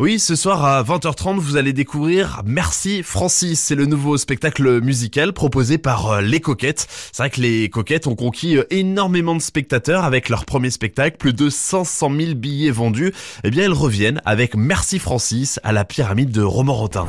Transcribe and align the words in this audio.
Oui, 0.00 0.18
ce 0.18 0.34
soir 0.34 0.64
à 0.64 0.82
20h30, 0.82 1.38
vous 1.38 1.56
allez 1.56 1.72
découvrir 1.72 2.42
Merci 2.44 3.04
Francis. 3.04 3.60
C'est 3.60 3.76
le 3.76 3.86
nouveau 3.86 4.16
spectacle 4.16 4.80
musical 4.80 5.32
proposé 5.32 5.78
par 5.78 6.10
euh, 6.10 6.20
Les 6.20 6.40
Coquettes. 6.40 6.88
C'est 7.12 7.22
vrai 7.22 7.30
que 7.30 7.40
Les 7.40 7.70
Coquettes 7.70 8.08
ont 8.08 8.16
conquis 8.16 8.56
euh, 8.56 8.64
énormément 8.70 9.36
de 9.36 9.40
spectateurs 9.40 10.02
avec 10.02 10.30
leur 10.30 10.46
premier 10.46 10.70
spectacle, 10.70 11.16
plus 11.16 11.32
de 11.32 11.48
500 11.48 12.10
000 12.10 12.34
billets 12.34 12.72
vendus. 12.72 13.12
Eh 13.44 13.50
bien, 13.52 13.66
elles 13.66 13.72
reviennent 13.72 14.20
avec 14.24 14.56
Merci 14.56 14.98
Francis 14.98 15.60
à 15.62 15.70
la 15.70 15.84
pyramide 15.84 16.32
de 16.32 16.42
Romorantin. 16.42 17.06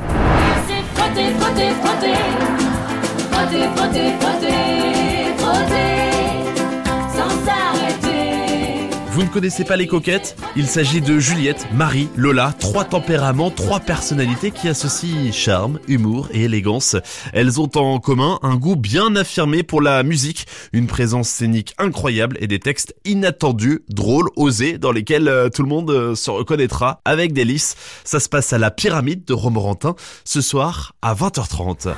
Vous 9.15 9.23
ne 9.23 9.29
connaissez 9.29 9.63
pas 9.63 9.77
les 9.77 9.87
coquettes? 9.87 10.35
Il 10.57 10.67
s'agit 10.67 10.99
de 10.99 11.19
Juliette, 11.19 11.67
Marie, 11.71 12.09
Lola, 12.17 12.53
trois 12.59 12.83
tempéraments, 12.83 13.49
trois 13.49 13.79
personnalités 13.79 14.51
qui 14.51 14.67
associent 14.67 15.31
charme, 15.31 15.79
humour 15.87 16.27
et 16.33 16.43
élégance. 16.43 16.97
Elles 17.31 17.61
ont 17.61 17.69
en 17.75 17.99
commun 17.99 18.39
un 18.41 18.57
goût 18.57 18.75
bien 18.75 19.15
affirmé 19.15 19.63
pour 19.63 19.81
la 19.81 20.03
musique, 20.03 20.47
une 20.73 20.87
présence 20.87 21.29
scénique 21.29 21.73
incroyable 21.77 22.35
et 22.41 22.47
des 22.47 22.59
textes 22.59 22.93
inattendus, 23.05 23.85
drôles, 23.87 24.27
osés, 24.35 24.77
dans 24.77 24.91
lesquels 24.91 25.29
euh, 25.29 25.47
tout 25.47 25.63
le 25.63 25.69
monde 25.69 25.91
euh, 25.91 26.13
se 26.13 26.29
reconnaîtra 26.29 26.99
avec 27.05 27.31
délice. 27.31 27.77
Ça 28.03 28.19
se 28.19 28.27
passe 28.27 28.51
à 28.51 28.57
la 28.57 28.69
pyramide 28.69 29.23
de 29.23 29.33
Romorantin 29.33 29.95
ce 30.25 30.41
soir 30.41 30.93
à 31.01 31.15
20h30. 31.15 31.93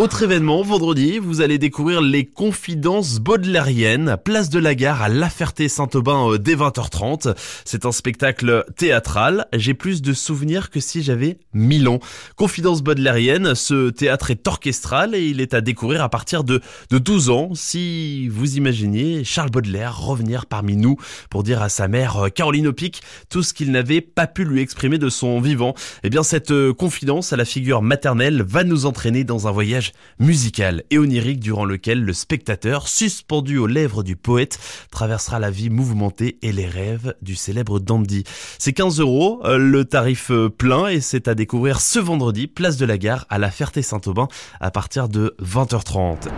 Autre 0.00 0.22
événement, 0.22 0.62
vendredi, 0.62 1.18
vous 1.18 1.42
allez 1.42 1.58
découvrir 1.58 2.00
les 2.00 2.24
confidences 2.24 3.18
baudelairiennes, 3.18 4.16
place 4.24 4.48
de 4.48 4.58
la 4.58 4.74
gare 4.74 5.02
à 5.02 5.10
La 5.10 5.28
Ferté-Saint-Aubin 5.28 6.26
euh, 6.26 6.38
dès 6.38 6.54
20h30. 6.54 7.34
C'est 7.66 7.84
un 7.84 7.92
spectacle 7.92 8.64
théâtral. 8.78 9.46
J'ai 9.52 9.74
plus 9.74 10.00
de 10.00 10.14
souvenirs 10.14 10.70
que 10.70 10.80
si 10.80 11.02
j'avais 11.02 11.36
1000 11.52 11.86
ans. 11.90 12.00
Confidences 12.36 12.80
baudelairiennes, 12.80 13.54
ce 13.54 13.90
théâtre 13.90 14.30
est 14.30 14.48
orchestral 14.48 15.14
et 15.14 15.22
il 15.22 15.38
est 15.38 15.52
à 15.52 15.60
découvrir 15.60 16.02
à 16.02 16.08
partir 16.08 16.44
de, 16.44 16.62
de 16.88 16.96
12 16.96 17.28
ans. 17.28 17.50
Si 17.52 18.26
vous 18.28 18.56
imaginiez 18.56 19.22
Charles 19.24 19.50
Baudelaire 19.50 20.00
revenir 20.00 20.46
parmi 20.46 20.76
nous 20.76 20.96
pour 21.28 21.42
dire 21.42 21.60
à 21.60 21.68
sa 21.68 21.88
mère 21.88 22.16
euh, 22.24 22.28
Caroline 22.30 22.68
Opic 22.68 23.02
tout 23.28 23.42
ce 23.42 23.52
qu'il 23.52 23.70
n'avait 23.70 24.00
pas 24.00 24.26
pu 24.26 24.46
lui 24.46 24.62
exprimer 24.62 24.96
de 24.96 25.10
son 25.10 25.42
vivant, 25.42 25.74
eh 26.04 26.08
bien 26.08 26.22
cette 26.22 26.52
euh, 26.52 26.72
confidence 26.72 27.34
à 27.34 27.36
la 27.36 27.44
figure 27.44 27.82
maternelle 27.82 28.42
va 28.42 28.64
nous 28.64 28.86
entraîner 28.86 29.24
dans 29.24 29.46
un 29.46 29.50
voyage 29.50 29.89
musical 30.18 30.84
et 30.90 30.98
onirique 30.98 31.40
durant 31.40 31.64
lequel 31.64 32.04
le 32.04 32.12
spectateur, 32.12 32.88
suspendu 32.88 33.58
aux 33.58 33.66
lèvres 33.66 34.02
du 34.02 34.16
poète, 34.16 34.58
traversera 34.90 35.38
la 35.38 35.50
vie 35.50 35.70
mouvementée 35.70 36.38
et 36.42 36.52
les 36.52 36.66
rêves 36.66 37.14
du 37.22 37.36
célèbre 37.36 37.80
dandy. 37.80 38.24
C'est 38.58 38.72
15 38.72 39.00
euros, 39.00 39.40
euh, 39.44 39.58
le 39.58 39.84
tarif 39.84 40.30
euh, 40.30 40.48
plein 40.48 40.88
et 40.88 41.00
c'est 41.00 41.28
à 41.28 41.34
découvrir 41.34 41.80
ce 41.80 41.98
vendredi, 41.98 42.46
place 42.46 42.76
de 42.76 42.86
la 42.86 42.98
gare 42.98 43.26
à 43.30 43.38
la 43.38 43.50
Ferté-Saint-Aubin 43.50 44.28
à 44.60 44.70
partir 44.70 45.08
de 45.08 45.34
20h30. 45.42 46.28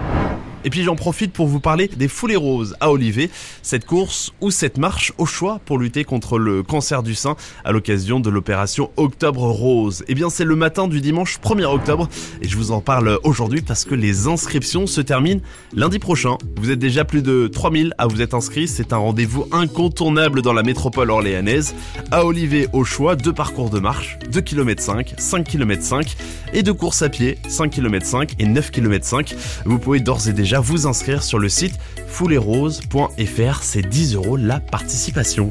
Et 0.64 0.70
puis 0.70 0.82
j'en 0.82 0.96
profite 0.96 1.32
pour 1.32 1.46
vous 1.46 1.60
parler 1.60 1.88
des 1.88 2.08
foulées 2.08 2.36
roses 2.36 2.76
à 2.80 2.90
Olivet, 2.90 3.30
cette 3.62 3.84
course 3.84 4.32
ou 4.40 4.50
cette 4.50 4.78
marche 4.78 5.12
au 5.18 5.26
choix 5.26 5.60
pour 5.64 5.78
lutter 5.78 6.04
contre 6.04 6.38
le 6.38 6.62
cancer 6.62 7.02
du 7.02 7.14
sein 7.14 7.36
à 7.64 7.72
l'occasion 7.72 8.20
de 8.20 8.30
l'opération 8.30 8.90
Octobre 8.96 9.48
Rose. 9.48 10.04
Eh 10.08 10.14
bien 10.14 10.30
c'est 10.30 10.44
le 10.44 10.56
matin 10.56 10.88
du 10.88 11.00
dimanche 11.00 11.38
1er 11.42 11.64
octobre 11.64 12.08
et 12.40 12.48
je 12.48 12.56
vous 12.56 12.70
en 12.70 12.80
parle 12.80 13.18
aujourd'hui 13.24 13.62
parce 13.62 13.84
que 13.84 13.94
les 13.94 14.28
inscriptions 14.28 14.86
se 14.86 15.00
terminent 15.00 15.40
lundi 15.74 15.98
prochain. 15.98 16.36
Vous 16.56 16.70
êtes 16.70 16.78
déjà 16.78 17.04
plus 17.04 17.22
de 17.22 17.48
3000 17.48 17.94
à 17.98 18.06
vous 18.06 18.22
être 18.22 18.34
inscrits, 18.34 18.68
c'est 18.68 18.92
un 18.92 18.98
rendez-vous 18.98 19.46
incontournable 19.52 20.42
dans 20.42 20.52
la 20.52 20.62
métropole 20.62 21.10
orléanaise. 21.10 21.74
À 22.10 22.24
Olivet 22.24 22.68
au 22.72 22.84
choix, 22.84 23.16
deux 23.16 23.32
parcours 23.32 23.70
de 23.70 23.80
marche, 23.80 24.18
2 24.30 24.40
km 24.40 24.82
5, 24.82 25.14
5 25.18 25.44
km 25.44 25.82
5 25.82 26.16
et 26.52 26.62
deux 26.62 26.74
courses 26.74 27.02
à 27.02 27.08
pied, 27.08 27.38
5 27.48 27.70
km 27.70 28.06
5 28.06 28.34
et 28.38 28.46
9 28.46 28.70
km 28.70 29.04
5. 29.04 29.34
Vous 29.64 29.78
pouvez 29.78 30.00
d'ores 30.00 30.28
et 30.28 30.32
vous 30.60 30.86
inscrire 30.86 31.22
sur 31.22 31.38
le 31.38 31.48
site 31.48 31.78
foulerose.fr, 32.06 33.62
c'est 33.62 33.88
10 33.88 34.14
euros 34.14 34.36
la 34.36 34.60
participation. 34.60 35.50